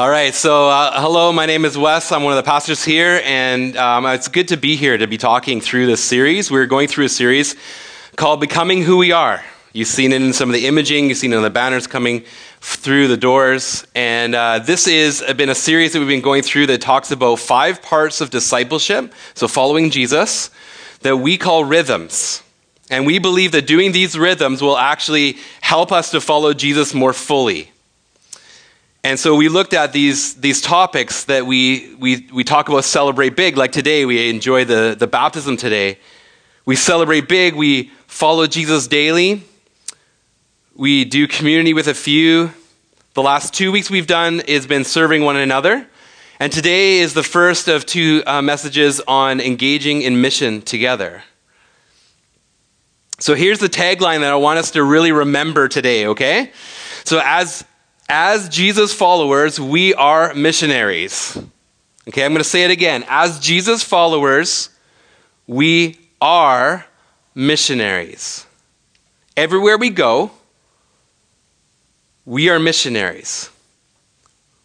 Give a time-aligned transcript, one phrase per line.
[0.00, 2.10] All right, so uh, hello, my name is Wes.
[2.10, 5.18] I'm one of the pastors here, and um, it's good to be here to be
[5.18, 6.50] talking through this series.
[6.50, 7.54] We're going through a series
[8.16, 9.44] called Becoming Who We Are.
[9.74, 12.24] You've seen it in some of the imaging, you've seen it in the banners coming
[12.62, 13.86] through the doors.
[13.94, 17.38] And uh, this has been a series that we've been going through that talks about
[17.38, 20.48] five parts of discipleship, so following Jesus,
[21.00, 22.42] that we call rhythms.
[22.88, 27.12] And we believe that doing these rhythms will actually help us to follow Jesus more
[27.12, 27.69] fully.
[29.02, 33.34] And so we looked at these, these topics that we, we, we talk about celebrate
[33.34, 33.56] big.
[33.56, 35.98] Like today, we enjoy the, the baptism today.
[36.66, 37.54] We celebrate big.
[37.54, 39.42] We follow Jesus daily.
[40.76, 42.52] We do community with a few.
[43.14, 45.86] The last two weeks we've done has been serving one another.
[46.38, 51.22] And today is the first of two uh, messages on engaging in mission together.
[53.18, 56.52] So here's the tagline that I want us to really remember today, okay?
[57.04, 57.64] So as
[58.10, 61.38] as Jesus followers, we are missionaries.
[62.08, 63.04] Okay, I'm going to say it again.
[63.08, 64.68] As Jesus followers,
[65.46, 66.84] we are
[67.36, 68.46] missionaries.
[69.36, 70.32] Everywhere we go,
[72.26, 73.48] we are missionaries.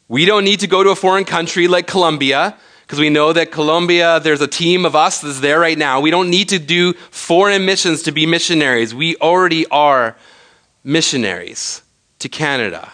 [0.08, 3.52] We don't need to go to a foreign country like Colombia because we know that
[3.52, 6.02] Colombia, there's a team of us that's there right now.
[6.02, 8.96] We don't need to do foreign missions to be missionaries.
[8.96, 10.16] We already are
[10.84, 11.84] missionaries
[12.20, 12.92] to Canada.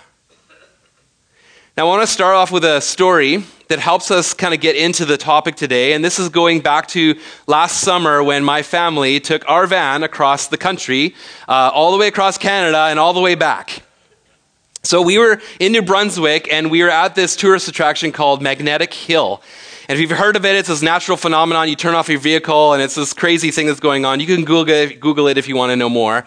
[1.78, 4.76] Now, I want to start off with a story that helps us kind of get
[4.76, 5.94] into the topic today.
[5.94, 10.50] And this is going back to last summer when my family took our van across
[10.50, 11.16] the country,
[11.48, 13.84] uh, all the way across Canada and all the way back.
[14.84, 18.94] So we were in New Brunswick and we were at this tourist attraction called Magnetic
[18.94, 19.42] Hill.
[19.92, 21.68] And if you've heard of it, it's this natural phenomenon.
[21.68, 24.22] You turn off your vehicle and it's this crazy thing that's going on.
[24.22, 26.24] You can Google it, Google it if you want to know more.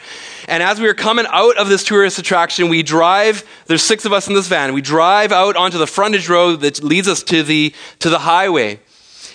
[0.49, 4.13] And as we were coming out of this tourist attraction, we drive, there's six of
[4.13, 4.75] us in this van.
[4.75, 8.81] We drive out onto the frontage road that leads us to the, to the highway.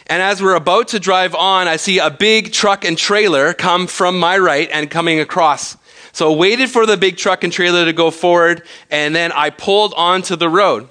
[0.05, 3.87] And as we're about to drive on, I see a big truck and trailer come
[3.87, 5.75] from my right and coming across.
[6.11, 8.61] So I waited for the big truck and trailer to go forward,
[8.91, 10.87] and then I pulled onto the road.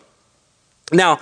[0.93, 1.21] Now,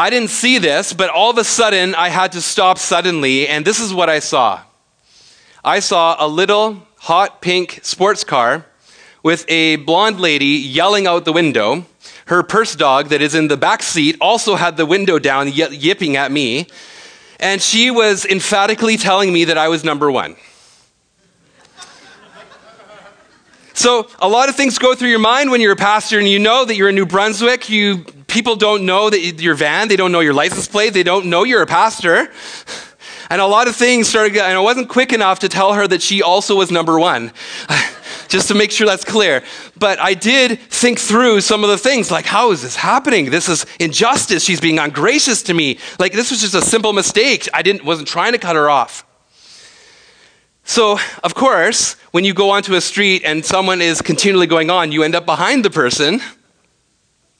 [0.00, 3.64] I didn't see this, but all of a sudden I had to stop suddenly, and
[3.64, 4.60] this is what I saw.
[5.64, 8.64] I saw a little hot pink sports car
[9.24, 11.84] with a blonde lady yelling out the window.
[12.26, 16.14] Her purse dog that is in the back seat also had the window down, yipping
[16.14, 16.68] at me.
[17.40, 20.36] And she was emphatically telling me that I was number one.
[23.74, 26.40] So, a lot of things go through your mind when you're a pastor and you
[26.40, 27.68] know that you're in New Brunswick.
[27.68, 31.26] You people don't know that your van, they don't know your license plate, they don't
[31.26, 32.30] know you're a pastor.
[33.30, 36.00] And a lot of things started, and I wasn't quick enough to tell her that
[36.00, 37.32] she also was number one,
[38.28, 39.42] just to make sure that's clear.
[39.76, 43.30] But I did think through some of the things, like, how is this happening?
[43.30, 44.44] This is injustice.
[44.44, 45.78] She's being ungracious to me.
[45.98, 47.48] Like, this was just a simple mistake.
[47.52, 49.04] I didn't, wasn't trying to cut her off.
[50.64, 54.90] So, of course, when you go onto a street and someone is continually going on,
[54.90, 56.22] you end up behind the person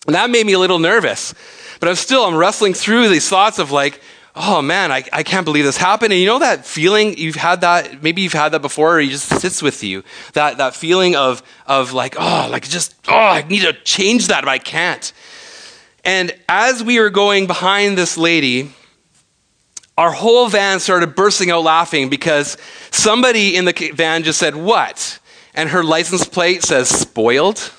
[0.09, 1.35] and that made me a little nervous.
[1.81, 4.01] But I'm still, I'm wrestling through these thoughts of like,
[4.35, 6.15] oh man, I, I can't believe this happened.
[6.15, 9.11] And you know that feeling, you've had that, maybe you've had that before, or it
[9.11, 10.03] just sits with you.
[10.33, 14.45] That, that feeling of, of like, oh, like just, oh, I need to change that,
[14.45, 15.13] but I can't.
[16.05, 18.73] And as we were going behind this lady,
[19.99, 22.57] our whole van started bursting out laughing because
[22.91, 25.19] somebody in the van just said, What?
[25.55, 27.73] And her license plate says spoiled.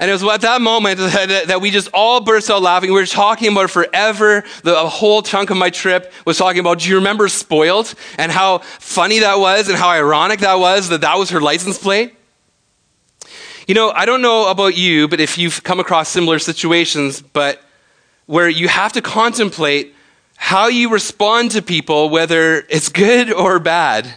[0.00, 2.90] And it was at that moment that, we just all burst out laughing.
[2.90, 4.42] We were talking about it forever.
[4.64, 7.94] The whole chunk of my trip was talking about, do you remember Spoiled?
[8.16, 11.78] And how funny that was and how ironic that was that that was her license
[11.78, 12.14] plate.
[13.68, 17.62] You know, I don't know about you, but if you've come across similar situations, but
[18.24, 19.94] where you have to contemplate
[20.36, 24.16] how you respond to people, whether it's good or bad.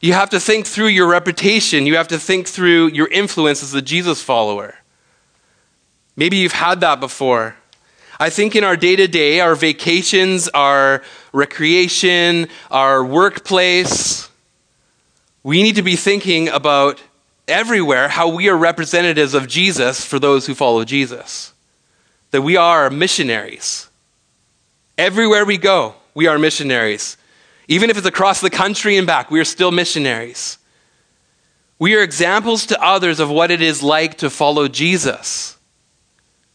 [0.00, 1.86] You have to think through your reputation.
[1.86, 4.81] You have to think through your influence as a Jesus follower.
[6.22, 7.56] Maybe you've had that before.
[8.20, 11.02] I think in our day to day, our vacations, our
[11.32, 14.30] recreation, our workplace,
[15.42, 17.02] we need to be thinking about
[17.48, 21.54] everywhere how we are representatives of Jesus for those who follow Jesus.
[22.30, 23.88] That we are missionaries.
[24.96, 27.16] Everywhere we go, we are missionaries.
[27.66, 30.58] Even if it's across the country and back, we are still missionaries.
[31.80, 35.58] We are examples to others of what it is like to follow Jesus.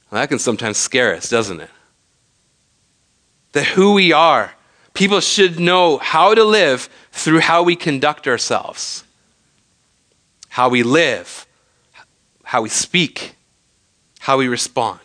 [0.10, 1.70] Well, that can sometimes scare us, doesn't it?
[3.52, 4.54] That who we are,
[4.94, 9.04] people should know how to live through how we conduct ourselves,
[10.50, 11.46] how we live,
[12.44, 13.36] how we speak,
[14.20, 15.00] how we respond.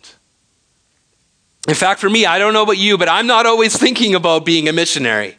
[1.69, 4.45] In fact, for me, I don't know about you, but I'm not always thinking about
[4.45, 5.37] being a missionary.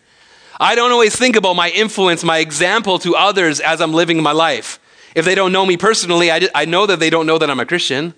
[0.60, 4.31] I don't always think about my influence, my example to others as I'm living my
[4.31, 4.80] life.
[5.15, 7.60] If they don't know me personally, I, I know that they don't know that I'm
[7.60, 8.13] a Christian.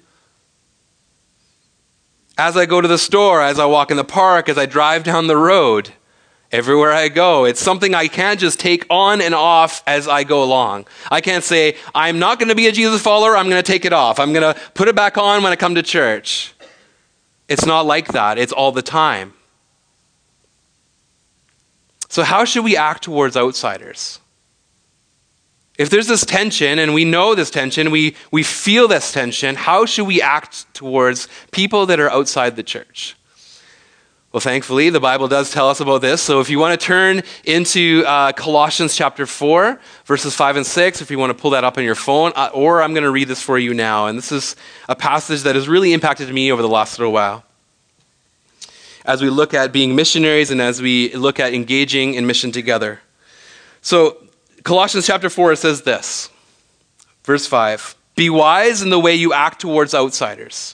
[2.38, 5.04] As I go to the store, as I walk in the park, as I drive
[5.04, 5.94] down the road,
[6.52, 10.44] everywhere I go, it's something I can't just take on and off as I go
[10.44, 10.86] along.
[11.10, 13.86] I can't say, I'm not going to be a Jesus follower, I'm going to take
[13.86, 14.20] it off.
[14.20, 16.54] I'm going to put it back on when I come to church.
[17.48, 19.34] It's not like that, it's all the time.
[22.10, 24.20] So, how should we act towards outsiders?
[25.78, 29.86] If there's this tension, and we know this tension, we, we feel this tension, how
[29.86, 33.18] should we act towards people that are outside the church?
[34.36, 36.22] Well, thankfully, the Bible does tell us about this.
[36.22, 41.02] So if you want to turn into uh, Colossians chapter 4, verses 5 and 6,
[41.02, 43.12] if you want to pull that up on your phone, uh, or I'm going to
[43.12, 44.08] read this for you now.
[44.08, 44.58] And this is
[44.90, 47.46] a passage that has really impacted me over the last little while.
[49.06, 53.00] As we look at being missionaries and as we look at engaging in mission together.
[53.82, 54.18] So
[54.66, 56.32] Colossians chapter 4 it says this,
[57.24, 60.74] verse 5 Be wise in the way you act towards outsiders,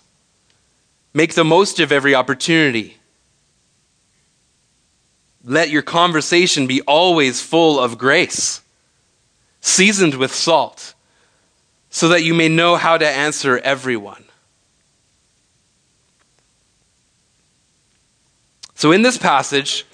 [1.13, 2.97] make the most of every opportunity.
[5.43, 8.61] Let your conversation be always full of grace,
[9.59, 10.93] seasoned with salt,
[11.89, 14.23] so that you may know how to answer everyone.
[18.75, 19.85] So, in this passage,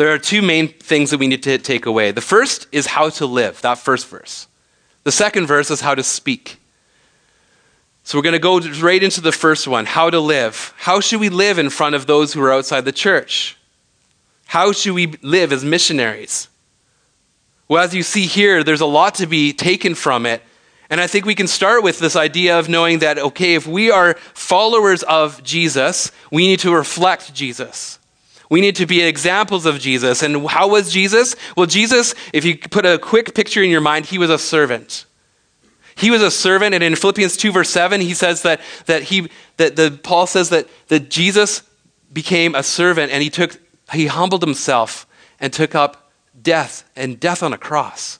[0.00, 2.10] there are two main things that we need to take away.
[2.10, 4.48] The first is how to live, that first verse.
[5.04, 6.56] The second verse is how to speak.
[8.02, 10.72] So we're going to go right into the first one how to live.
[10.78, 13.58] How should we live in front of those who are outside the church?
[14.46, 16.48] How should we live as missionaries?
[17.68, 20.40] Well, as you see here, there's a lot to be taken from it.
[20.88, 23.90] And I think we can start with this idea of knowing that, okay, if we
[23.90, 27.99] are followers of Jesus, we need to reflect Jesus.
[28.50, 30.22] We need to be examples of Jesus.
[30.22, 31.36] And how was Jesus?
[31.56, 35.06] Well, Jesus, if you put a quick picture in your mind, he was a servant.
[35.94, 39.30] He was a servant, and in Philippians 2, verse 7, he says that, that he
[39.58, 41.62] that the Paul says that, that Jesus
[42.12, 43.60] became a servant and he took
[43.92, 45.06] he humbled himself
[45.38, 46.10] and took up
[46.40, 48.18] death and death on a cross.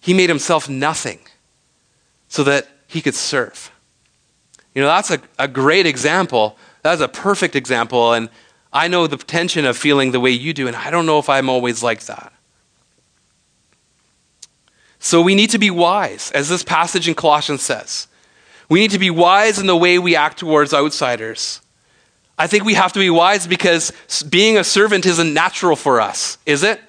[0.00, 1.20] He made himself nothing
[2.28, 3.70] so that he could serve.
[4.74, 6.56] You know, that's a, a great example.
[6.82, 8.12] That's a perfect example.
[8.12, 8.28] And
[8.72, 11.28] I know the tension of feeling the way you do, and I don't know if
[11.28, 12.32] I'm always like that.
[14.98, 18.06] So we need to be wise, as this passage in Colossians says.
[18.68, 21.60] We need to be wise in the way we act towards outsiders.
[22.38, 23.92] I think we have to be wise because
[24.28, 26.80] being a servant isn't natural for us, is it?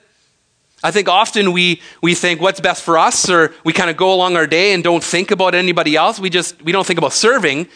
[0.84, 4.14] I think often we, we think what's best for us, or we kind of go
[4.14, 6.20] along our day and don't think about anybody else.
[6.20, 7.68] We just we don't think about serving.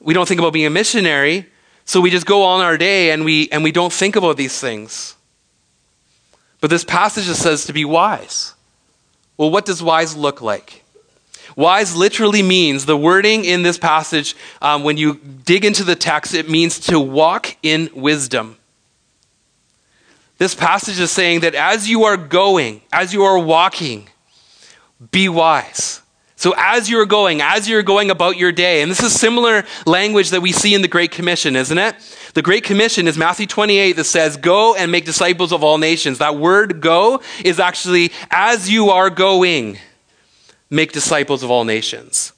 [0.00, 1.46] We don't think about being a missionary.
[1.88, 4.60] So we just go on our day and we, and we don't think about these
[4.60, 5.16] things.
[6.60, 8.52] But this passage just says to be wise.
[9.38, 10.84] Well, what does wise look like?
[11.56, 16.34] Wise literally means, the wording in this passage, um, when you dig into the text,
[16.34, 18.58] it means to walk in wisdom.
[20.36, 24.10] This passage is saying that as you are going, as you are walking,
[25.10, 26.02] be wise.
[26.38, 30.30] So as you're going, as you're going about your day, and this is similar language
[30.30, 31.96] that we see in the Great Commission, isn't it?
[32.34, 36.18] The Great Commission is Matthew 28 that says, Go and make disciples of all nations.
[36.18, 39.78] That word go is actually as you are going,
[40.70, 42.32] make disciples of all nations.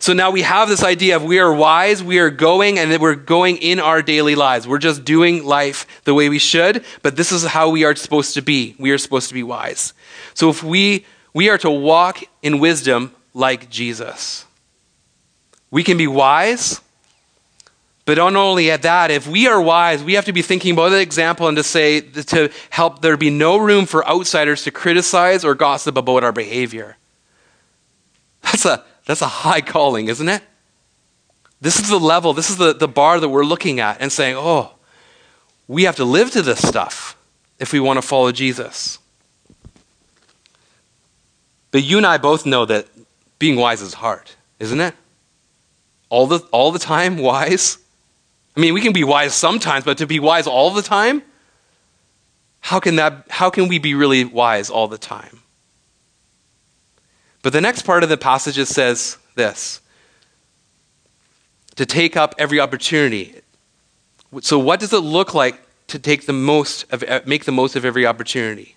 [0.00, 3.00] So now we have this idea of we are wise, we are going, and that
[3.00, 4.66] we're going in our daily lives.
[4.66, 8.34] We're just doing life the way we should, but this is how we are supposed
[8.34, 8.74] to be.
[8.80, 9.92] We are supposed to be wise.
[10.34, 14.46] So if we we are to walk in wisdom like Jesus.
[15.70, 16.80] We can be wise,
[18.04, 20.90] but not only at that, if we are wise, we have to be thinking about
[20.90, 25.44] the example and to say, to help there be no room for outsiders to criticize
[25.44, 26.96] or gossip about our behavior.
[28.42, 30.42] That's a, that's a high calling, isn't it?
[31.60, 34.36] This is the level, this is the, the bar that we're looking at and saying,
[34.36, 34.72] oh,
[35.66, 37.16] we have to live to this stuff
[37.58, 38.98] if we want to follow Jesus.
[41.70, 42.86] But you and I both know that
[43.44, 44.94] being wise is hard, isn't it?
[46.08, 47.76] All the, all the time, wise?
[48.56, 51.22] I mean, we can be wise sometimes, but to be wise all the time?
[52.60, 55.40] How can, that, how can we be really wise all the time?
[57.42, 59.82] But the next part of the passage says this
[61.76, 63.34] to take up every opportunity.
[64.40, 67.84] So, what does it look like to take the most of, make the most of
[67.84, 68.76] every opportunity?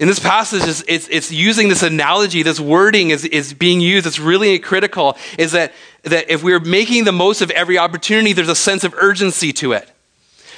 [0.00, 4.06] In this passage, it's, it's, it's, using this analogy, this wording is, is being used.
[4.06, 5.14] It's really critical.
[5.38, 8.94] Is that, that if we're making the most of every opportunity, there's a sense of
[8.94, 9.92] urgency to it.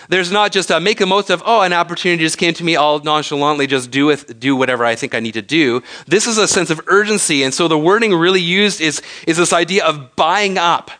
[0.08, 2.76] There's not just a make the most of, oh, an opportunity just came to me,
[2.76, 5.82] I'll nonchalantly just do, with, do whatever I think I need to do.
[6.06, 7.42] This is a sense of urgency.
[7.42, 10.92] And so the wording really used is, is this idea of buying up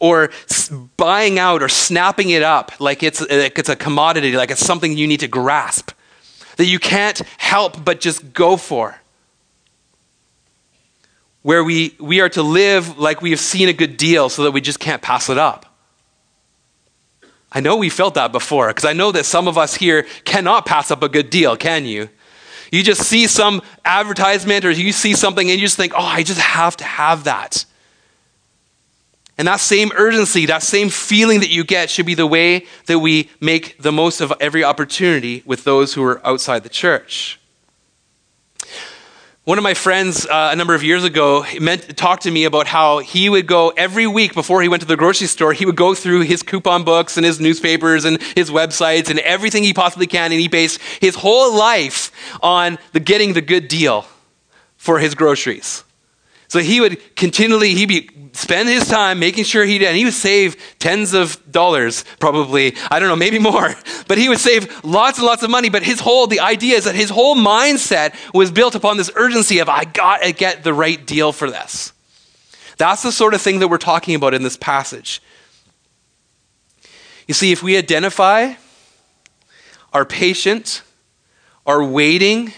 [0.00, 0.30] or
[0.96, 4.96] buying out or snapping it up like it's, like it's a commodity, like it's something
[4.96, 5.92] you need to grasp
[6.56, 9.00] that you can't help but just go for.
[11.42, 14.52] Where we, we are to live like we have seen a good deal so that
[14.52, 15.66] we just can't pass it up.
[17.52, 20.66] I know we felt that before because I know that some of us here cannot
[20.66, 22.08] pass up a good deal, can you?
[22.72, 26.24] You just see some advertisement or you see something and you just think, oh, I
[26.24, 27.64] just have to have that.
[29.36, 33.00] And that same urgency, that same feeling that you get should be the way that
[33.00, 37.40] we make the most of every opportunity with those who are outside the church.
[39.44, 42.66] One of my friends uh, a number of years ago meant, talked to me about
[42.66, 45.76] how he would go every week before he went to the grocery store, he would
[45.76, 50.06] go through his coupon books and his newspapers and his websites and everything he possibly
[50.06, 52.10] can, and he based his whole life
[52.40, 54.06] on the getting the good deal
[54.78, 55.84] for his groceries.
[56.54, 60.04] So he would continually, he'd be, spend his time making sure he did, and he
[60.04, 62.76] would save tens of dollars, probably.
[62.92, 63.74] I don't know, maybe more.
[64.06, 65.68] But he would save lots and lots of money.
[65.68, 69.58] But his whole, the idea is that his whole mindset was built upon this urgency
[69.58, 71.92] of, I gotta get the right deal for this.
[72.76, 75.20] That's the sort of thing that we're talking about in this passage.
[77.26, 78.54] You see, if we identify,
[79.92, 80.82] are patient,
[81.66, 82.52] are waiting,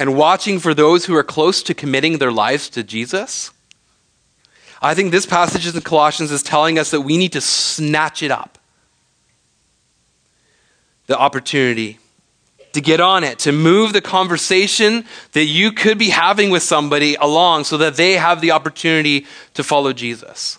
[0.00, 3.50] and watching for those who are close to committing their lives to Jesus,
[4.80, 8.30] I think this passage in Colossians is telling us that we need to snatch it
[8.30, 8.58] up.
[11.06, 11.98] The opportunity
[12.72, 17.16] to get on it, to move the conversation that you could be having with somebody
[17.16, 20.58] along so that they have the opportunity to follow Jesus.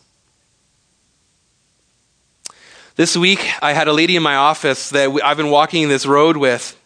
[2.95, 6.37] This week, I had a lady in my office that I've been walking this road
[6.37, 6.77] with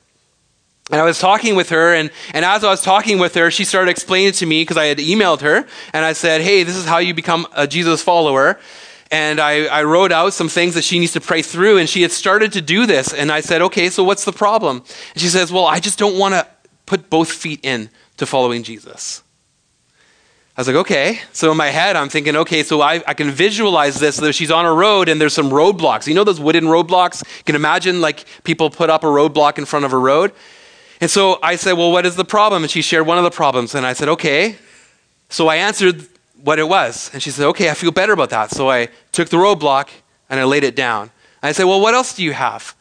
[0.92, 3.66] and I was talking with her, and, and as I was talking with her, she
[3.66, 6.86] started explaining to me, because I had emailed her, and I said, Hey, this is
[6.86, 8.60] how you become a Jesus follower.
[9.12, 12.04] And I, I wrote out some things that she needs to pray through, and she
[12.04, 13.14] had started to do this.
[13.14, 14.84] And I said, Okay, so what's the problem?
[15.14, 16.48] And she says, Well, I just don't want to
[16.86, 19.24] put both feet in to following Jesus.
[20.58, 21.20] I was like, okay.
[21.34, 24.16] So in my head, I'm thinking, okay, so I, I can visualize this.
[24.16, 26.08] So she's on a road and there's some roadblocks.
[26.08, 27.28] You know those wooden roadblocks?
[27.40, 30.32] You can imagine like people put up a roadblock in front of a road.
[31.02, 32.64] And so I said, Well, what is the problem?
[32.64, 33.76] And she shared one of the problems.
[33.76, 34.58] And I said, Okay.
[35.30, 36.08] So I answered
[36.42, 37.10] what it was.
[37.14, 38.52] And she said, Okay, I feel better about that.
[38.52, 39.90] So I took the roadblock
[40.30, 41.04] and I laid it down.
[41.42, 42.76] And I said, Well, what else do you have?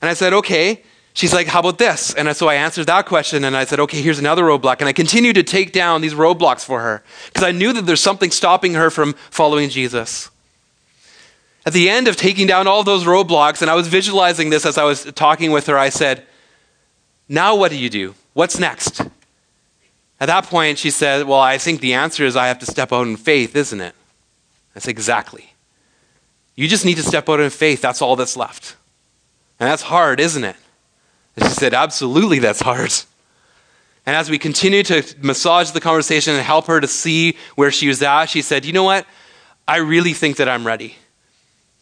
[0.00, 0.82] And I said, Okay.
[1.12, 2.14] She's like, How about this?
[2.14, 4.76] And so I answered that question and I said, Okay, here's another roadblock.
[4.78, 8.00] And I continued to take down these roadblocks for her because I knew that there's
[8.00, 10.30] something stopping her from following Jesus.
[11.66, 14.78] At the end of taking down all those roadblocks, and I was visualizing this as
[14.78, 16.26] I was talking with her, I said,
[17.30, 18.14] now what do you do?
[18.34, 19.00] What's next?
[20.20, 22.92] At that point, she said, Well, I think the answer is I have to step
[22.92, 23.94] out in faith, isn't it?
[24.76, 25.54] Said, Exactly.
[26.56, 27.80] You just need to step out in faith.
[27.80, 28.76] That's all that's left.
[29.58, 30.56] And that's hard, isn't it?
[31.36, 32.92] And she said, Absolutely, that's hard.
[34.04, 37.86] And as we continued to massage the conversation and help her to see where she
[37.86, 39.06] was at, she said, You know what?
[39.68, 40.96] I really think that I'm ready.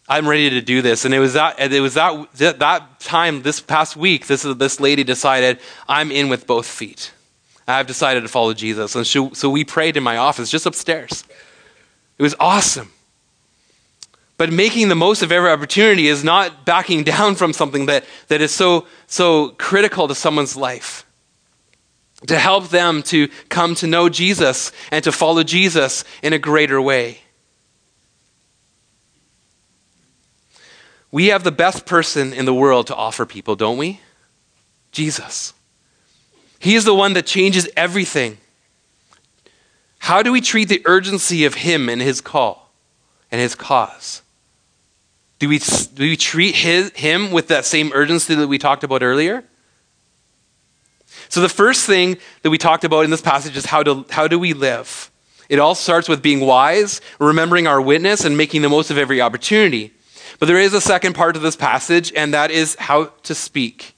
[0.08, 1.04] I'm ready to do this.
[1.04, 5.04] And it was that, it was that, that time, this past week, this, this lady
[5.04, 7.12] decided, I'm in with both feet.
[7.66, 8.96] I've decided to follow Jesus.
[8.96, 11.24] And she, so we prayed in my office just upstairs.
[12.16, 12.90] It was awesome.
[14.38, 18.40] But making the most of every opportunity is not backing down from something that, that
[18.40, 21.04] is so, so critical to someone's life.
[22.26, 26.80] To help them to come to know Jesus and to follow Jesus in a greater
[26.80, 27.18] way.
[31.10, 34.00] We have the best person in the world to offer people, don't we?
[34.92, 35.54] Jesus.
[36.58, 38.38] He is the one that changes everything.
[40.00, 42.70] How do we treat the urgency of Him and His call
[43.30, 44.22] and His cause?
[45.38, 49.02] Do we, do we treat his, Him with that same urgency that we talked about
[49.02, 49.44] earlier?
[51.28, 54.28] So, the first thing that we talked about in this passage is how, to, how
[54.28, 55.10] do we live?
[55.48, 59.20] It all starts with being wise, remembering our witness, and making the most of every
[59.20, 59.92] opportunity.
[60.38, 63.97] But there is a second part to this passage, and that is how to speak.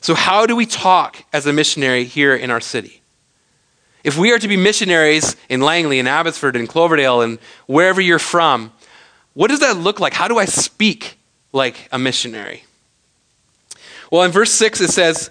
[0.00, 3.02] So, how do we talk as a missionary here in our city?
[4.04, 8.20] If we are to be missionaries in Langley, in Abbotsford, in Cloverdale, and wherever you're
[8.20, 8.72] from,
[9.34, 10.12] what does that look like?
[10.12, 11.18] How do I speak
[11.52, 12.64] like a missionary?
[14.10, 15.30] Well, in verse 6, it says,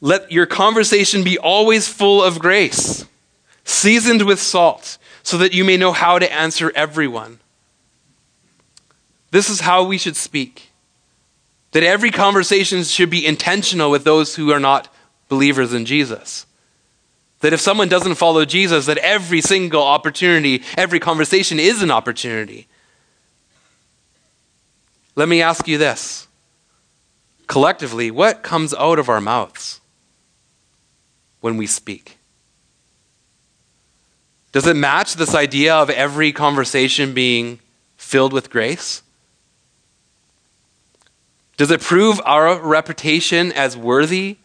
[0.00, 3.04] Let your conversation be always full of grace,
[3.64, 7.40] seasoned with salt, so that you may know how to answer everyone.
[9.32, 10.70] This is how we should speak.
[11.72, 14.88] That every conversation should be intentional with those who are not
[15.28, 16.46] believers in Jesus.
[17.40, 22.68] That if someone doesn't follow Jesus, that every single opportunity, every conversation is an opportunity.
[25.16, 26.28] Let me ask you this.
[27.46, 29.80] Collectively, what comes out of our mouths
[31.40, 32.18] when we speak?
[34.52, 37.60] Does it match this idea of every conversation being
[37.96, 39.02] filled with grace?
[41.56, 44.38] Does it prove our reputation as worthy?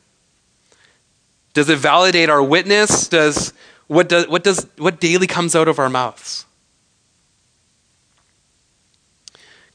[1.53, 3.07] Does it validate our witness?
[3.07, 3.53] Does
[3.87, 6.45] what does what does what daily comes out of our mouths?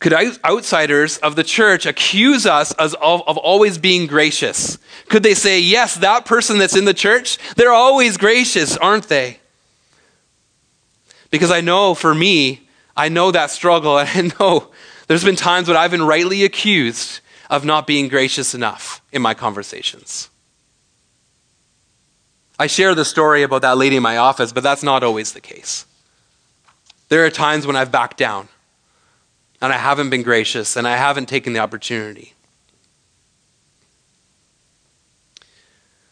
[0.02, 4.76] Could outsiders of the church accuse us of, of always being gracious?
[5.08, 9.38] Could they say, yes, that person that's in the church, they're always gracious, aren't they?
[11.30, 14.72] Because I know for me, I know that struggle, and I know
[15.12, 19.34] there's been times when I've been rightly accused of not being gracious enough in my
[19.34, 20.30] conversations.
[22.58, 25.40] I share the story about that lady in my office, but that's not always the
[25.42, 25.84] case.
[27.10, 28.48] There are times when I've backed down
[29.60, 32.32] and I haven't been gracious and I haven't taken the opportunity.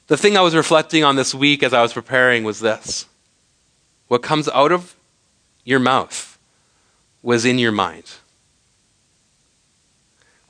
[0.08, 3.06] The thing I was reflecting on this week as I was preparing was this
[4.08, 4.94] what comes out of
[5.64, 6.38] your mouth
[7.22, 8.04] was in your mind.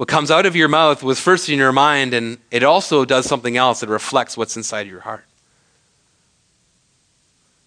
[0.01, 3.27] What comes out of your mouth was first in your mind, and it also does
[3.27, 3.83] something else.
[3.83, 5.27] It reflects what's inside your heart.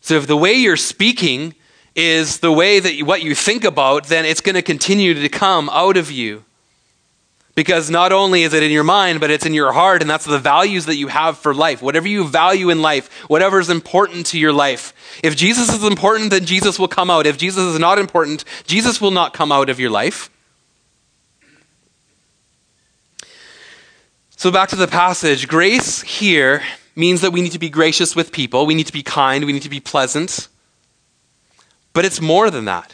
[0.02, 1.54] So if the way you're speaking
[1.96, 5.30] is the way that you, what you think about, then it's going to continue to
[5.30, 6.44] come out of you.
[7.54, 10.26] Because not only is it in your mind, but it's in your heart, and that's
[10.26, 11.84] the values that you have for life.
[11.84, 14.92] Whatever you value in life, whatever is important to your life.
[15.24, 17.28] If Jesus is important, then Jesus will come out.
[17.28, 20.32] If Jesus is not important, Jesus will not come out of your life.
[24.44, 25.48] So, back to the passage.
[25.48, 26.64] Grace here
[26.98, 29.54] means that we need to be gracious with people, we need to be kind, we
[29.54, 30.50] need to be pleasant.
[31.94, 32.94] But it's more than that.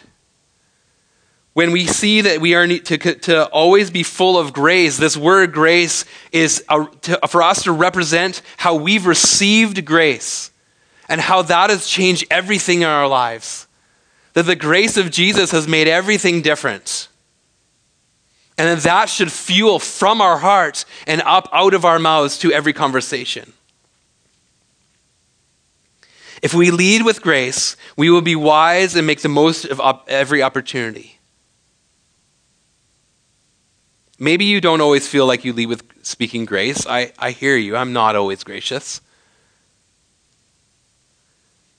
[1.54, 5.52] When we see that we are to, to always be full of grace, this word
[5.52, 10.52] grace is a, to, for us to represent how we've received grace
[11.10, 13.66] and how that has changed everything in our lives.
[14.34, 17.08] That the grace of Jesus has made everything different.
[18.60, 22.52] And then that should fuel from our hearts and up out of our mouths to
[22.52, 23.54] every conversation.
[26.42, 30.44] If we lead with grace, we will be wise and make the most of every
[30.44, 31.20] opportunity.
[34.20, 36.86] Maybe you don't always feel like you lead with speaking grace.
[36.86, 37.78] I, I hear you.
[37.78, 39.00] I'm not always gracious.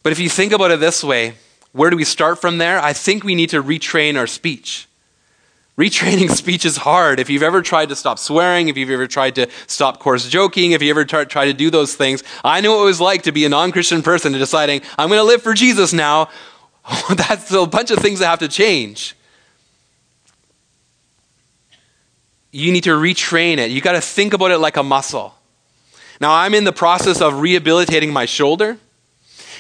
[0.02, 1.34] But if you think about it this way,
[1.72, 2.82] where do we start from there?
[2.82, 4.86] I think we need to retrain our speech.
[5.80, 7.18] Retraining speech is hard.
[7.18, 10.72] If you've ever tried to stop swearing, if you've ever tried to stop coarse joking,
[10.72, 13.22] if you ever tried try to do those things, I know what it was like
[13.22, 16.28] to be a non Christian person and deciding, I'm going to live for Jesus now.
[17.08, 19.16] That's a bunch of things that have to change.
[22.52, 23.70] You need to retrain it.
[23.70, 25.34] You got to think about it like a muscle.
[26.20, 28.76] Now, I'm in the process of rehabilitating my shoulder.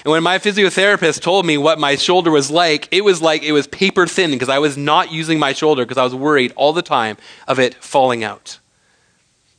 [0.04, 3.52] And when my physiotherapist told me what my shoulder was like, it was like it
[3.52, 6.72] was paper thin because I was not using my shoulder because I was worried all
[6.72, 8.58] the time of it falling out.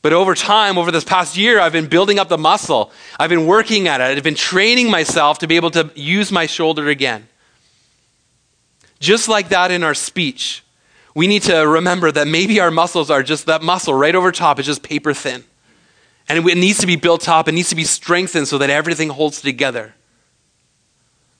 [0.01, 2.91] But over time, over this past year, I've been building up the muscle.
[3.19, 4.17] I've been working at it.
[4.17, 7.27] I've been training myself to be able to use my shoulder again.
[8.99, 10.63] Just like that in our speech,
[11.13, 14.59] we need to remember that maybe our muscles are just that muscle right over top
[14.59, 15.43] is just paper thin.
[16.27, 19.09] And it needs to be built up, it needs to be strengthened so that everything
[19.09, 19.93] holds together.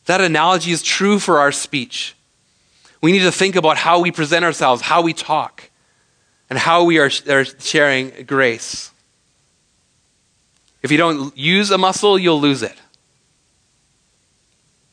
[0.06, 2.16] That analogy is true for our speech.
[3.02, 5.70] We need to think about how we present ourselves, how we talk,
[6.50, 8.92] and how we are, are sharing grace.
[10.82, 12.76] If you don't use a muscle, you'll lose it.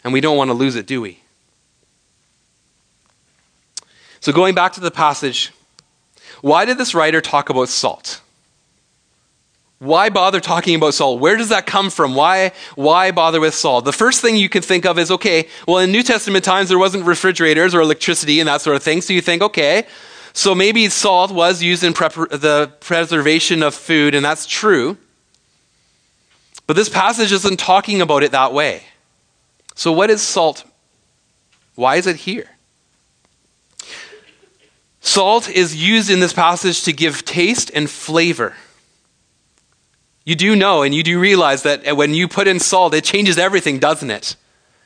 [0.04, 1.20] And we don't want to lose it, do we?
[4.20, 5.52] So, going back to the passage,
[6.40, 8.20] why did this writer talk about salt?
[9.78, 11.20] Why bother talking about salt?
[11.20, 12.14] Where does that come from?
[12.16, 13.84] Why, why bother with salt?
[13.84, 16.78] The first thing you can think of is okay, well, in New Testament times, there
[16.78, 19.00] wasn't refrigerators or electricity and that sort of thing.
[19.00, 19.86] So you think, okay,
[20.32, 24.96] so maybe salt was used in the preservation of food, and that's true.
[26.66, 28.82] But this passage isn't talking about it that way.
[29.74, 30.64] So, what is salt?
[31.76, 32.50] Why is it here?
[35.00, 38.54] Salt is used in this passage to give taste and flavor.
[40.28, 43.02] You do know and you do realize that uh, when you put in salt, it
[43.02, 44.36] changes everything, doesn't it?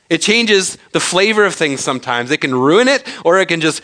[0.09, 2.31] It changes the flavor of things sometimes.
[2.31, 3.81] It can ruin it or it can just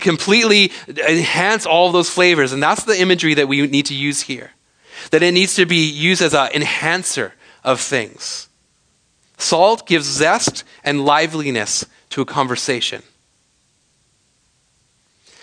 [0.00, 2.54] completely uh, enhance all those flavors.
[2.54, 4.52] And that's the imagery that we need to use here.
[5.10, 8.48] That it needs to be used as an enhancer of things.
[9.36, 13.02] Salt gives zest and liveliness to a conversation.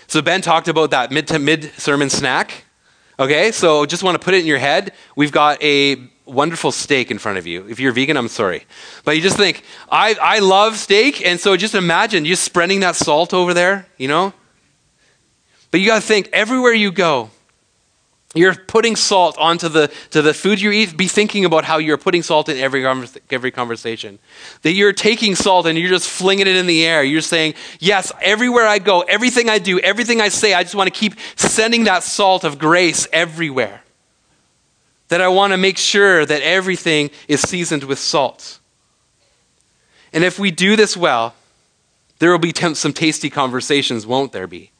[0.08, 2.64] So Ben talked about that mid to mid sermon snack.
[3.18, 4.92] Okay, so just want to put it in your head.
[5.16, 7.66] We've got a wonderful steak in front of you.
[7.66, 8.66] If you're vegan, I'm sorry.
[9.04, 12.94] But you just think, I, I love steak, and so just imagine just spreading that
[12.94, 14.34] salt over there, you know?
[15.70, 17.30] But you got to think, everywhere you go,
[18.38, 20.96] you're putting salt onto the, to the food you eat.
[20.96, 22.84] Be thinking about how you're putting salt in every,
[23.30, 24.18] every conversation.
[24.62, 27.02] That you're taking salt and you're just flinging it in the air.
[27.02, 30.92] You're saying, Yes, everywhere I go, everything I do, everything I say, I just want
[30.92, 33.82] to keep sending that salt of grace everywhere.
[35.08, 38.58] That I want to make sure that everything is seasoned with salt.
[40.12, 41.34] And if we do this well,
[42.18, 44.70] there will be some tasty conversations, won't there be?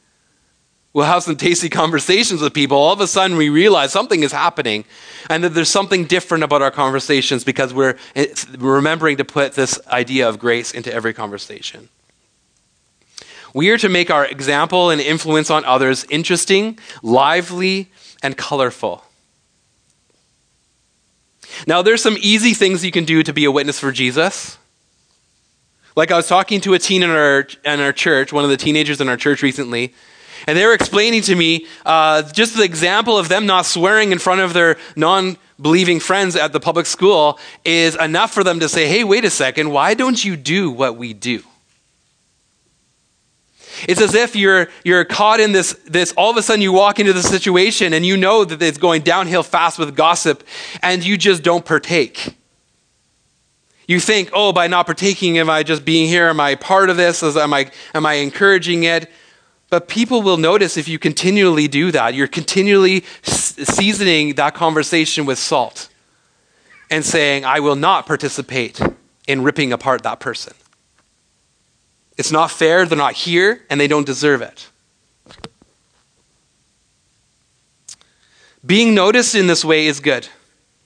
[0.97, 2.79] We'll have some tasty conversations with people.
[2.79, 4.87] All of a sudden, we realize something is happening
[5.29, 7.99] and that there's something different about our conversations because we're
[8.57, 11.91] remembering to put this idea of grace into every conversation.
[13.53, 17.91] We are to make our example and influence on others interesting, lively,
[18.23, 19.05] and colorful.
[21.67, 24.57] Now, there's some easy things you can do to be a witness for Jesus.
[25.95, 28.57] Like I was talking to a teen in our, in our church, one of the
[28.57, 29.93] teenagers in our church recently,
[30.47, 34.19] and they were explaining to me uh, just the example of them not swearing in
[34.19, 38.69] front of their non believing friends at the public school is enough for them to
[38.69, 41.43] say, hey, wait a second, why don't you do what we do?
[43.89, 46.99] It's as if you're, you're caught in this, this, all of a sudden you walk
[46.99, 50.45] into the situation and you know that it's going downhill fast with gossip
[50.83, 52.35] and you just don't partake.
[53.87, 56.29] You think, oh, by not partaking, am I just being here?
[56.29, 57.23] Am I part of this?
[57.23, 59.11] Am I, am I encouraging it?
[59.69, 65.39] But people will notice if you continually do that, you're continually seasoning that conversation with
[65.39, 65.89] salt
[66.91, 68.81] and saying, I will not participate
[69.27, 70.55] in ripping apart that person.
[72.17, 74.69] It's not fair, they're not here, and they don't deserve it.
[78.65, 80.29] Being noticed in this way is good.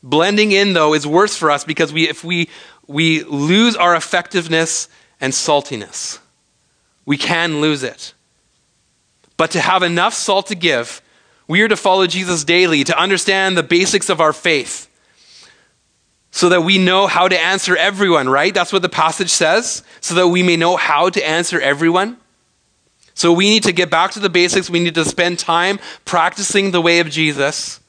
[0.02, 2.48] Blending in, though, is worse for us because we, if we,
[2.86, 4.88] we lose our effectiveness
[5.20, 6.18] and saltiness,
[7.04, 8.14] we can lose it.
[9.40, 11.00] But to have enough salt to give,
[11.48, 14.86] we are to follow Jesus daily, to understand the basics of our faith,
[16.30, 18.52] so that we know how to answer everyone, right?
[18.52, 22.18] That's what the passage says, so that we may know how to answer everyone.
[23.14, 24.68] So we need to get back to the basics.
[24.68, 27.80] We need to spend time practicing the way of Jesus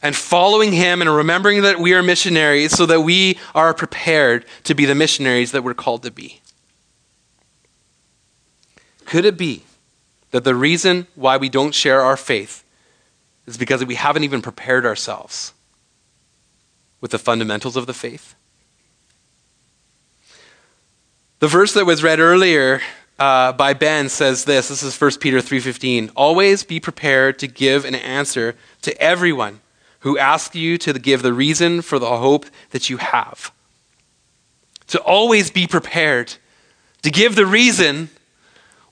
[0.00, 4.74] and following him and remembering that we are missionaries so that we are prepared to
[4.74, 6.40] be the missionaries that we're called to be.
[9.04, 9.64] Could it be
[10.34, 12.64] that the reason why we don't share our faith
[13.46, 15.52] is because we haven't even prepared ourselves
[17.00, 18.34] with the fundamentals of the faith.
[21.38, 22.80] The verse that was read earlier
[23.16, 24.70] uh, by Ben says this.
[24.70, 26.10] This is 1 Peter 3.15.
[26.16, 29.60] Always be prepared to give an answer to everyone
[30.00, 33.52] who asks you to give the reason for the hope that you have.
[34.88, 36.34] To always be prepared
[37.02, 38.10] to give the reason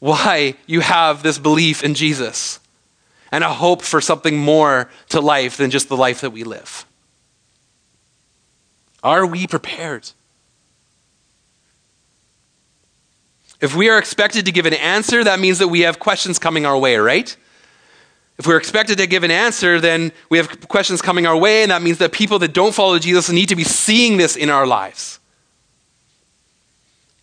[0.02, 2.58] why you have this belief in Jesus
[3.30, 6.84] and a hope for something more to life than just the life that we live.
[9.04, 10.10] Are we prepared?
[13.60, 16.66] If we are expected to give an answer, that means that we have questions coming
[16.66, 17.36] our way, right?
[18.38, 21.70] If we're expected to give an answer, then we have questions coming our way, and
[21.70, 24.66] that means that people that don't follow Jesus need to be seeing this in our
[24.66, 25.20] lives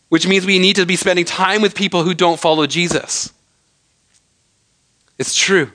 [0.10, 3.32] which means we need to be spending time with people who don't follow Jesus.
[5.18, 5.72] It's true.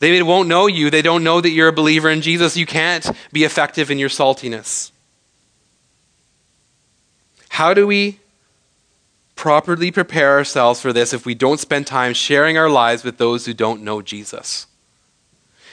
[0.00, 0.90] They won't know you.
[0.90, 2.56] They don't know that you're a believer in Jesus.
[2.56, 4.90] You can't be effective in your saltiness.
[7.50, 8.18] How do we
[9.36, 13.46] properly prepare ourselves for this if we don't spend time sharing our lives with those
[13.46, 14.66] who don't know Jesus?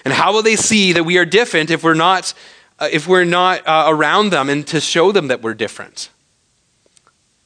[0.06, 2.34] And how will they see that we are different if we're not,
[2.78, 6.10] uh, if we're not uh, around them and to show them that we're different?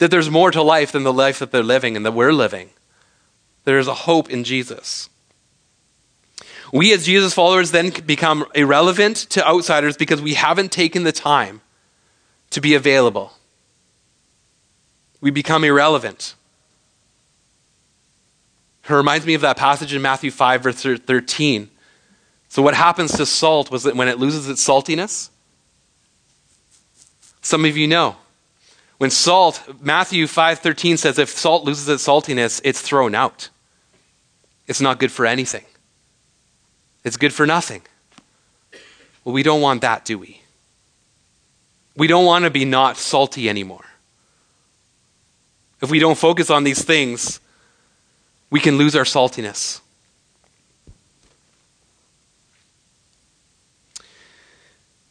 [0.03, 2.69] That there's more to life than the life that they're living and that we're living.
[3.63, 5.09] There's a hope in Jesus.
[6.73, 11.61] We, as Jesus followers, then become irrelevant to outsiders because we haven't taken the time
[12.49, 13.31] to be available.
[15.21, 16.35] We become irrelevant.
[18.83, 21.69] It reminds me of that passage in Matthew 5, verse 13.
[22.49, 25.29] So, what happens to salt was that when it loses its saltiness,
[27.41, 28.17] some of you know.
[29.03, 33.49] When salt, Matthew 5:13 says if salt loses its saltiness, it's thrown out.
[34.65, 35.65] It's not good for anything.
[37.03, 37.81] It's good for nothing.
[39.25, 40.41] Well, we don't want that, do we?
[41.97, 43.83] We don't want to be not salty anymore.
[45.81, 47.41] If we don't focus on these things,
[48.49, 49.81] we can lose our saltiness.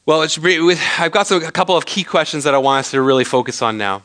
[0.04, 3.24] Well, I've got some, a couple of key questions that I want us to really
[3.24, 4.02] focus on now.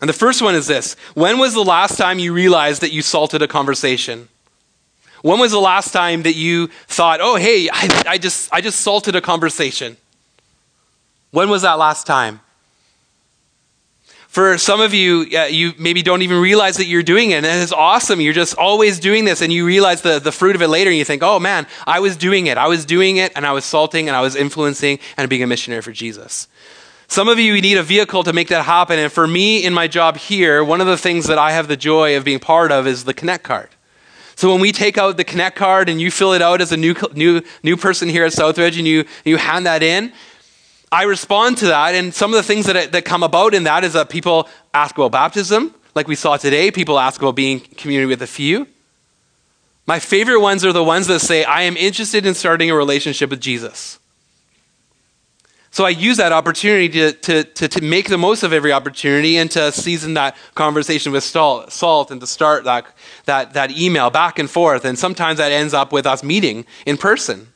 [0.00, 3.02] And the first one is this When was the last time you realized that you
[3.02, 4.28] salted a conversation?
[5.22, 8.80] When was the last time that you thought, oh, hey, I, I, just, I just
[8.80, 9.96] salted a conversation?
[11.32, 12.40] When was that last time?
[14.28, 17.46] For some of you, uh, you maybe don't even realize that you're doing it, and
[17.46, 18.20] it's awesome.
[18.20, 20.98] You're just always doing this, and you realize the, the fruit of it later, and
[20.98, 22.58] you think, oh man, I was doing it.
[22.58, 25.46] I was doing it, and I was salting, and I was influencing, and being a
[25.46, 26.46] missionary for Jesus.
[27.08, 29.88] Some of you need a vehicle to make that happen, and for me in my
[29.88, 32.86] job here, one of the things that I have the joy of being part of
[32.86, 33.70] is the Connect card.
[34.36, 36.76] So when we take out the Connect card and you fill it out as a
[36.76, 40.12] new, new, new person here at SouthRidge and you, you hand that in,
[40.90, 41.94] I respond to that.
[41.94, 44.96] And some of the things that, that come about in that is that people ask
[44.96, 46.70] about baptism, like we saw today.
[46.70, 48.66] People ask about being community with a few.
[49.86, 53.30] My favorite ones are the ones that say, I am interested in starting a relationship
[53.30, 53.98] with Jesus.
[55.70, 59.36] So I use that opportunity to, to, to, to, make the most of every opportunity
[59.36, 62.86] and to season that conversation with salt and to start that,
[63.26, 64.84] that, that email back and forth.
[64.84, 67.48] And sometimes that ends up with us meeting in person.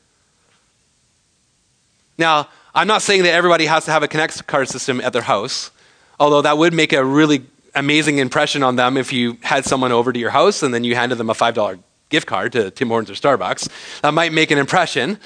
[2.19, 5.23] Now, I'm not saying that everybody has to have a Connect card system at their
[5.23, 5.71] house,
[6.19, 10.13] although that would make a really amazing impression on them if you had someone over
[10.13, 13.11] to your house and then you handed them a $5 gift card to Tim Hortons
[13.11, 13.69] or Starbucks.
[14.01, 15.19] That might make an impression.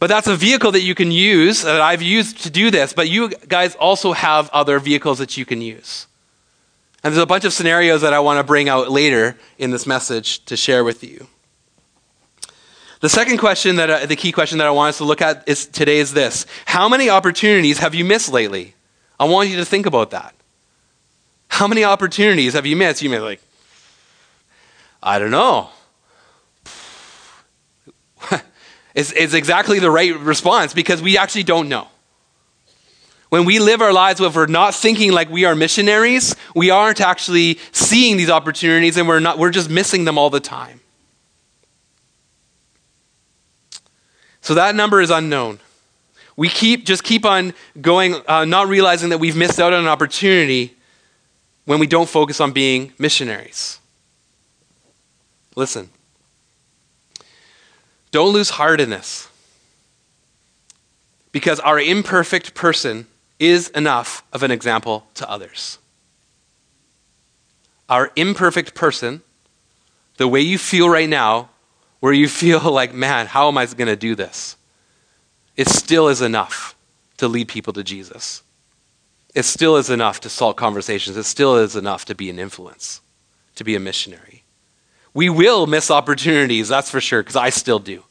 [0.00, 3.08] But that's a vehicle that you can use, that I've used to do this, but
[3.08, 6.08] you guys also have other vehicles that you can use.
[7.04, 9.86] And there's a bunch of scenarios that I want to bring out later in this
[9.86, 11.28] message to share with you.
[13.02, 15.48] The second question that uh, the key question that I want us to look at
[15.48, 16.46] is today is this.
[16.66, 18.76] How many opportunities have you missed lately?
[19.18, 20.36] I want you to think about that.
[21.48, 23.02] How many opportunities have you missed?
[23.02, 23.40] You may be like,
[25.02, 25.70] I don't know.
[28.94, 31.88] it's, is exactly the right response because we actually don't know.
[33.30, 37.00] When we live our lives, if we're not thinking like we are missionaries, we aren't
[37.00, 40.81] actually seeing these opportunities and we're, not, we're just missing them all the time.
[44.42, 45.60] So that number is unknown.
[46.36, 49.86] We keep, just keep on going, uh, not realizing that we've missed out on an
[49.86, 50.74] opportunity
[51.64, 53.78] when we don't focus on being missionaries.
[55.54, 55.90] Listen.
[58.10, 59.28] Don't lose heart in this.
[61.30, 63.06] Because our imperfect person
[63.38, 65.78] is enough of an example to others.
[67.88, 69.22] Our imperfect person,
[70.16, 71.50] the way you feel right now,
[72.02, 74.56] where you feel like, man, how am I going to do this?
[75.56, 76.74] It still is enough
[77.18, 78.42] to lead people to Jesus.
[79.36, 81.16] It still is enough to salt conversations.
[81.16, 83.00] It still is enough to be an influence,
[83.54, 84.42] to be a missionary.
[85.14, 88.02] We will miss opportunities, that's for sure, because I still do.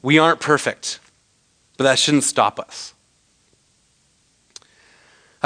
[0.00, 1.00] We aren't perfect,
[1.76, 2.94] but that shouldn't stop us.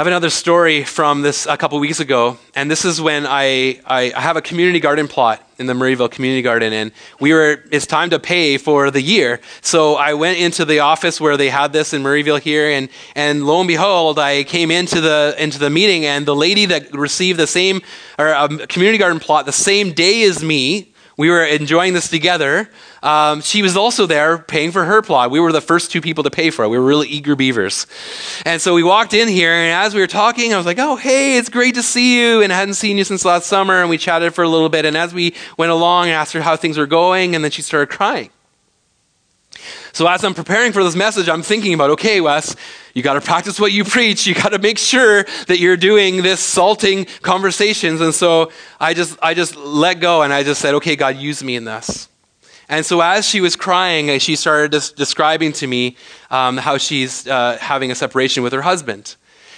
[0.01, 3.79] I have another story from this a couple weeks ago, and this is when I,
[3.85, 7.85] I, have a community garden plot in the Murrayville Community Garden, and we were it's
[7.85, 9.39] time to pay for the year.
[9.61, 13.45] So I went into the office where they had this in Murrayville here, and and
[13.45, 17.37] lo and behold, I came into the into the meeting, and the lady that received
[17.37, 17.83] the same
[18.17, 20.90] or a um, community garden plot the same day as me
[21.21, 22.67] we were enjoying this together.
[23.03, 25.29] Um, she was also there paying for her plot.
[25.29, 26.69] We were the first two people to pay for it.
[26.69, 27.85] We were really eager beavers.
[28.43, 30.95] And so we walked in here, and as we were talking, I was like, oh,
[30.95, 32.41] hey, it's great to see you.
[32.41, 34.83] And I hadn't seen you since last summer, and we chatted for a little bit.
[34.83, 37.61] And as we went along, I asked her how things were going, and then she
[37.61, 38.31] started crying.
[39.93, 42.55] So as I'm preparing for this message, I'm thinking about, okay, Wes,
[42.93, 44.25] you got to practice what you preach.
[44.27, 48.01] You got to make sure that you're doing this salting conversations.
[48.01, 51.43] And so I just, I just let go and I just said, okay, God, use
[51.43, 52.09] me in this.
[52.71, 55.97] And so as she was crying, uh, she started des- describing to me
[56.29, 59.17] um, how she's uh, having a separation with her husband.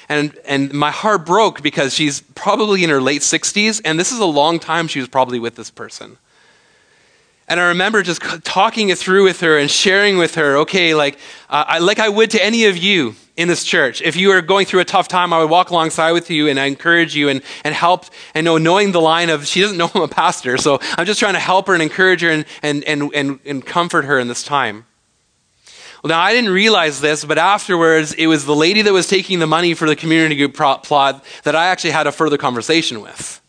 [0.09, 4.19] And, and my heart broke because she's probably in her late 60s, and this is
[4.19, 6.17] a long time she was probably with this person.
[7.47, 11.15] And I remember just talking it through with her and sharing with her, okay, like,
[11.49, 14.01] uh, I, like I would to any of you in this church.
[14.01, 16.59] If you are going through a tough time, I would walk alongside with you and
[16.59, 18.05] I encourage you and, and help.
[18.33, 21.19] And know, knowing the line of, she doesn't know I'm a pastor, so I'm just
[21.19, 24.27] trying to help her and encourage her and, and, and, and, and comfort her in
[24.27, 24.85] this time.
[26.03, 29.39] Well, now I didn't realize this, but afterwards, it was the lady that was taking
[29.39, 33.41] the money for the community group plot that I actually had a further conversation with.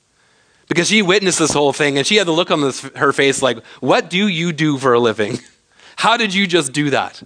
[0.69, 3.43] Because she witnessed this whole thing and she had the look on this, her face
[3.43, 5.39] like, What do you do for a living?
[5.97, 7.23] How did you just do that?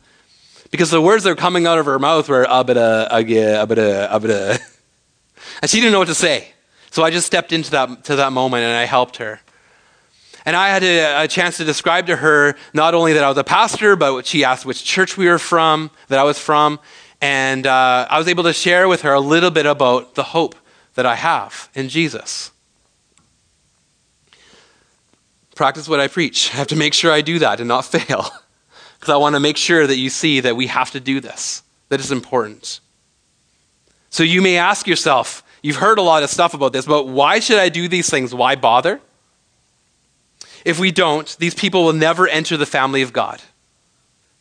[0.70, 4.60] Because the words that were coming out of her mouth were abada, agya, abada, abada.
[5.62, 6.48] And she didn't know what to say.
[6.90, 9.40] So I just stepped into that, to that moment and I helped her.
[10.44, 13.36] And I had a, a, chance to describe to her not only that I was
[13.38, 16.80] a pastor, but she asked which church we were from, that I was from.
[17.20, 20.54] And uh, I was able to share with her a little bit about the hope
[20.94, 22.50] that I have in Jesus.
[25.58, 26.54] Practice what I preach.
[26.54, 28.30] I have to make sure I do that and not fail.
[28.94, 31.64] Because I want to make sure that you see that we have to do this,
[31.88, 32.78] that is important.
[34.08, 37.40] So you may ask yourself, you've heard a lot of stuff about this, but why
[37.40, 38.32] should I do these things?
[38.32, 39.00] Why bother?
[40.64, 43.42] If we don't, these people will never enter the family of God.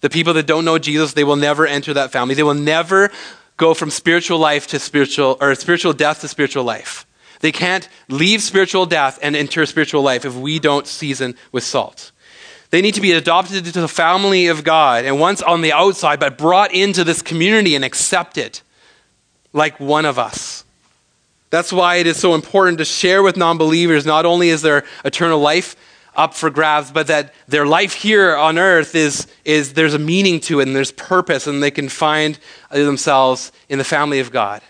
[0.01, 2.36] The people that don't know Jesus, they will never enter that family.
[2.36, 3.10] They will never
[3.58, 7.06] go from spiritual life to spiritual, or spiritual death to spiritual life.
[7.39, 12.12] They can't leave spiritual death and enter spiritual life if we don't season with salt.
[12.69, 16.19] They need to be adopted into the family of God and once on the outside,
[16.19, 18.60] but brought into this community and accepted
[19.54, 20.65] like one of us.
[21.50, 24.84] That's why it is so important to share with non believers not only is their
[25.06, 25.76] eternal life
[26.17, 30.39] up for grabs, but that their life here on earth is, is there's a meaning
[30.41, 32.38] to it and there's purpose and they can find
[32.69, 34.62] themselves in the family of God.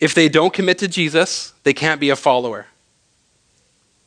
[0.00, 2.66] If they don't commit to Jesus, they can't be a follower.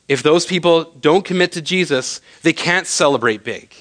[0.08, 3.74] If those people don't commit to Jesus, they can't celebrate big.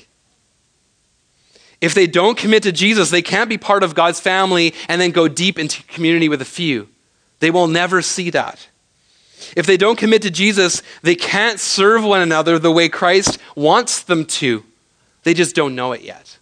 [1.79, 5.11] If they don't commit to Jesus, they can't be part of God's family and then
[5.11, 6.89] go deep into community with a few.
[7.39, 8.67] They will never see that.
[9.55, 14.01] If they don't commit to Jesus, they can't serve one another the way Christ wants
[14.01, 14.65] them to.
[15.23, 16.36] They just don't know it yet.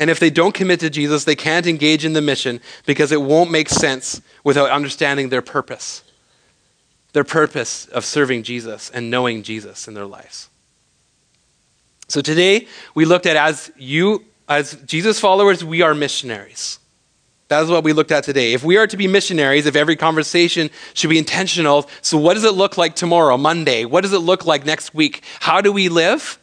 [0.00, 3.20] And if they don't commit to Jesus, they can't engage in the mission because it
[3.20, 6.02] won't make sense without understanding their purpose.
[7.12, 10.48] Their purpose of serving Jesus and knowing Jesus in their lives.
[12.08, 16.80] So today we looked at as you as Jesus followers, we are missionaries.
[17.46, 18.52] That is what we looked at today.
[18.52, 22.42] If we are to be missionaries, if every conversation should be intentional, so what does
[22.44, 23.84] it look like tomorrow, Monday?
[23.84, 25.22] What does it look like next week?
[25.38, 26.39] How do we live?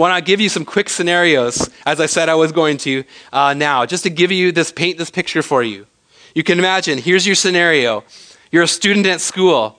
[0.00, 3.52] Don't I give you some quick scenarios, as I said I was going to uh,
[3.52, 5.86] now, just to give you this, paint this picture for you.
[6.34, 8.02] You can imagine, here's your scenario.
[8.50, 9.78] You're a student at school.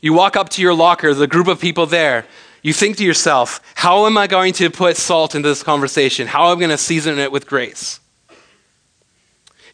[0.00, 2.24] You walk up to your locker, there's a group of people there.
[2.62, 6.28] You think to yourself, how am I going to put salt into this conversation?
[6.28, 7.98] How am I going to season it with grace?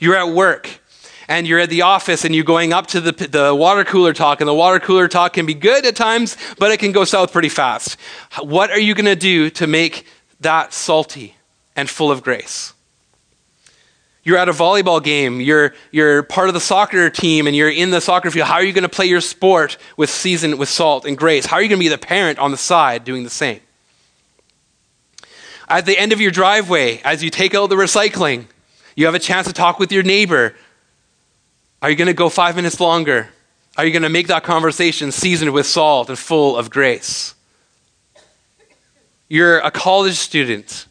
[0.01, 0.81] You're at work
[1.29, 4.41] and you're at the office and you're going up to the, the water cooler talk,
[4.41, 7.33] and the water cooler talk can be good at times, but it can go south
[7.33, 7.99] pretty fast.
[8.41, 10.07] What are you going to do to make
[10.41, 11.37] that salty
[11.77, 12.73] and full of grace?
[14.23, 17.91] You're at a volleyball game, you're, you're part of the soccer team, and you're in
[17.91, 18.49] the soccer field.
[18.49, 21.45] How are you going to play your sport with season, with salt and grace?
[21.45, 23.61] How are you going to be the parent on the side doing the same?
[25.69, 28.47] At the end of your driveway, as you take out the recycling,
[28.97, 30.55] you have a chance to talk with your neighbor.
[31.85, 33.29] Are you going to go five minutes longer?
[33.77, 37.35] Are you going to make that conversation seasoned with salt and full of grace?
[39.29, 40.87] You're a college student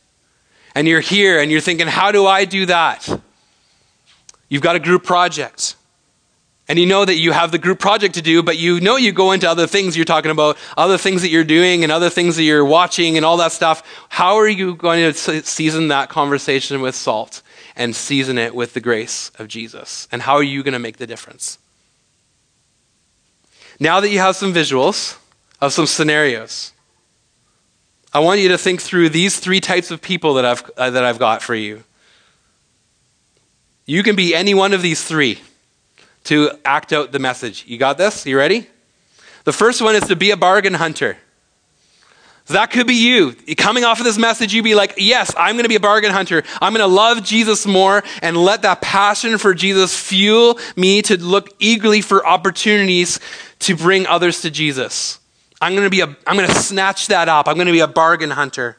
[0.75, 3.10] and you're here and you're thinking, how do I do that?
[4.49, 5.77] You've got a group project.
[6.67, 9.13] And you know that you have the group project to do, but you know you
[9.13, 12.36] go into other things you're talking about, other things that you're doing and other things
[12.36, 13.82] that you're watching and all that stuff.
[14.10, 17.41] How are you going to season that conversation with salt?
[17.75, 20.07] And season it with the grace of Jesus?
[20.12, 21.57] And how are you going to make the difference?
[23.79, 25.17] Now that you have some visuals
[25.59, 26.71] of some scenarios,
[28.13, 31.03] I want you to think through these three types of people that I've, uh, that
[31.03, 31.83] I've got for you.
[33.86, 35.41] You can be any one of these three
[36.25, 37.65] to act out the message.
[37.67, 38.25] You got this?
[38.25, 38.67] You ready?
[39.43, 41.17] The first one is to be a bargain hunter.
[42.47, 43.34] That could be you.
[43.56, 46.12] Coming off of this message, you'd be like, yes, I'm going to be a bargain
[46.12, 46.43] hunter.
[46.62, 51.18] I'm going to love Jesus more and let that passion for Jesus fuel me to
[51.18, 53.22] look eagerly for opportunities
[53.59, 55.20] to bring others to Jesus.
[55.61, 57.47] I'm going to be a, I'm going to snatch that up.
[57.47, 58.78] I'm going to be a bargain hunter.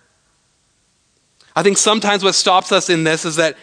[1.56, 3.56] I think sometimes what stops us in this is that,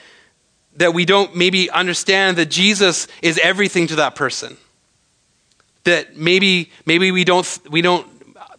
[0.78, 4.58] that we don't maybe understand that Jesus is everything to that person.
[5.84, 8.08] That maybe, maybe we don't, we don't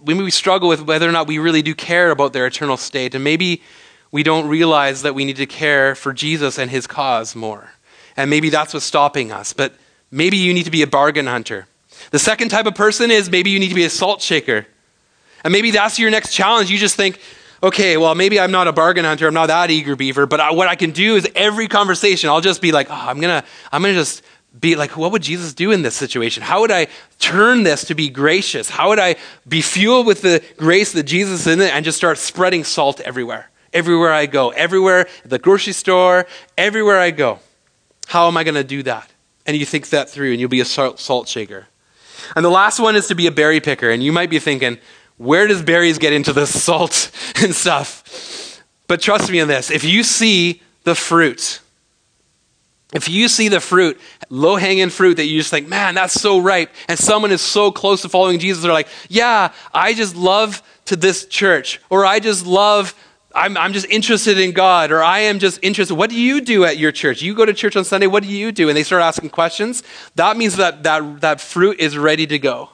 [0.04, 3.14] maybe we struggle with whether or not we really do care about their eternal state.
[3.14, 3.62] And maybe
[4.10, 7.72] we don't realize that we need to care for Jesus and his cause more.
[8.16, 9.52] And maybe that's what's stopping us.
[9.52, 9.74] But
[10.10, 11.66] maybe you need to be a bargain hunter.
[12.10, 14.66] The second type of person is maybe you need to be a salt shaker.
[15.44, 16.70] And maybe that's your next challenge.
[16.70, 17.18] You just think,
[17.62, 19.26] okay, well, maybe I'm not a bargain hunter.
[19.26, 20.26] I'm not that eager beaver.
[20.26, 23.20] But I, what I can do is every conversation, I'll just be like, oh, I'm
[23.20, 24.22] going to, I'm going to just
[24.58, 26.42] be like, what would Jesus do in this situation?
[26.42, 26.88] How would I
[27.18, 28.68] turn this to be gracious?
[28.68, 29.16] How would I
[29.48, 33.00] be fueled with the grace that Jesus is in it and just start spreading salt
[33.00, 33.50] everywhere?
[33.72, 36.26] Everywhere I go, everywhere, the grocery store,
[36.58, 37.38] everywhere I go.
[38.06, 39.10] How am I going to do that?
[39.46, 41.68] And you think that through and you'll be a salt shaker.
[42.36, 43.90] And the last one is to be a berry picker.
[43.90, 44.78] And you might be thinking,
[45.16, 47.10] where does berries get into the salt
[47.42, 48.62] and stuff?
[48.86, 51.60] But trust me on this if you see the fruit,
[52.92, 53.98] if you see the fruit,
[54.32, 57.70] low hanging fruit that you just think, man, that's so ripe, and someone is so
[57.70, 62.18] close to following Jesus, they're like, yeah, I just love to this church, or I
[62.18, 62.94] just love,
[63.34, 65.94] I'm, I'm just interested in God, or I am just interested.
[65.96, 67.20] What do you do at your church?
[67.20, 68.70] You go to church on Sunday, what do you do?
[68.70, 69.82] And they start asking questions.
[70.14, 72.70] That means that that, that fruit is ready to go.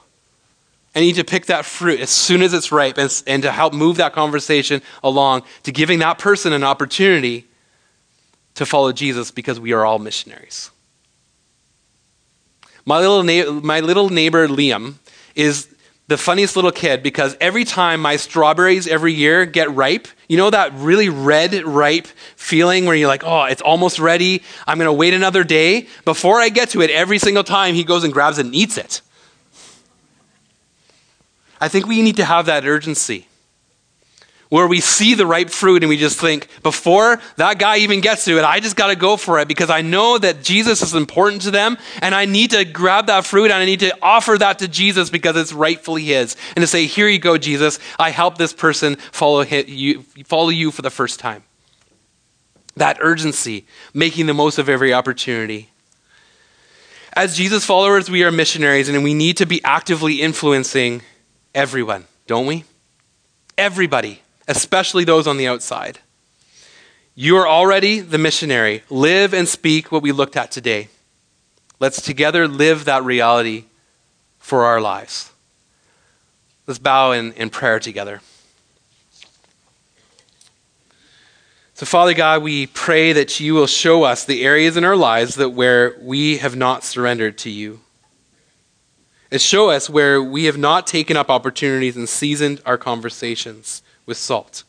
[0.95, 3.73] I need to pick that fruit as soon as it's ripe and, and to help
[3.73, 7.47] move that conversation along to giving that person an opportunity
[8.55, 10.71] to follow Jesus because we are all missionaries.
[12.85, 14.95] My little, na- my little neighbor Liam
[15.35, 15.67] is
[16.09, 20.49] the funniest little kid because every time my strawberries every year get ripe, you know
[20.49, 24.41] that really red, ripe feeling where you're like, oh, it's almost ready.
[24.65, 25.87] I'm going to wait another day.
[26.05, 28.77] Before I get to it, every single time he goes and grabs it and eats
[28.77, 29.01] it.
[31.61, 33.28] I think we need to have that urgency
[34.49, 38.25] where we see the ripe fruit and we just think, before that guy even gets
[38.25, 40.95] to it, I just got to go for it because I know that Jesus is
[40.95, 44.37] important to them and I need to grab that fruit and I need to offer
[44.37, 46.35] that to Jesus because it's rightfully his.
[46.55, 50.71] And to say, here you go, Jesus, I help this person follow you, follow you
[50.71, 51.43] for the first time.
[52.75, 55.69] That urgency, making the most of every opportunity.
[57.13, 61.03] As Jesus followers, we are missionaries and we need to be actively influencing
[61.53, 62.63] everyone, don't we?
[63.55, 65.99] Everybody especially those on the outside.
[67.15, 68.83] You are already the missionary.
[68.89, 70.89] Live and speak what we looked at today.
[71.79, 73.65] Let's together live that reality
[74.39, 75.31] for our lives.
[76.65, 78.21] Let's bow in, in prayer together.
[81.75, 85.35] So, Father God, we pray that you will show us the areas in our lives
[85.35, 87.79] that where we have not surrendered to you.
[89.31, 94.17] And show us where we have not taken up opportunities and seasoned our conversations with
[94.17, 94.65] salt.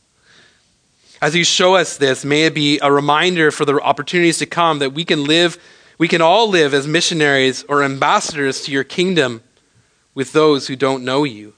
[1.21, 4.79] As you show us this, may it be a reminder for the opportunities to come
[4.79, 5.59] that we can live,
[5.99, 9.43] we can all live as missionaries or ambassadors to your kingdom
[10.15, 11.55] with those who don't know you.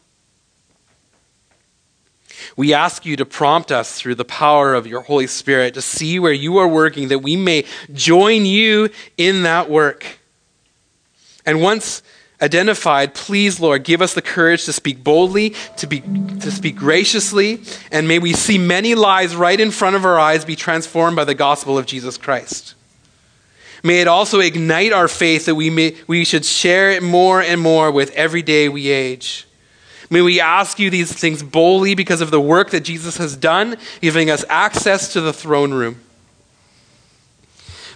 [2.56, 6.18] We ask you to prompt us through the power of your Holy Spirit to see
[6.18, 10.18] where you are working, that we may join you in that work.
[11.46, 12.02] And once
[12.42, 17.60] identified, please, Lord, give us the courage to speak boldly, to, be, to speak graciously,
[17.90, 21.24] and may we see many lives right in front of our eyes be transformed by
[21.24, 22.74] the gospel of Jesus Christ.
[23.84, 27.60] May it also ignite our faith that we, may, we should share it more and
[27.60, 29.46] more with every day we age.
[30.10, 33.76] May we ask you these things boldly because of the work that Jesus has done,
[34.00, 36.00] giving us access to the throne room.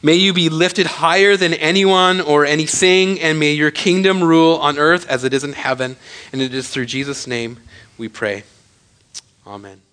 [0.02, 4.78] May you be lifted higher than anyone or anything, and may your kingdom rule on
[4.78, 5.96] earth as it is in heaven.
[6.32, 7.58] And it is through Jesus' name
[7.98, 8.44] we pray.
[9.46, 9.85] Amen.